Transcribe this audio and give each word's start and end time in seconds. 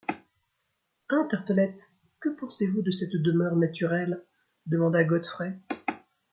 Hein, 1.09 1.27
Tartelett, 1.29 1.91
que 2.19 2.29
pensez-vous 2.29 2.81
de 2.81 2.89
cette 2.89 3.13
demeure 3.17 3.55
naturelle? 3.55 4.23
demanda 4.65 5.03
Godfrey. 5.03 5.53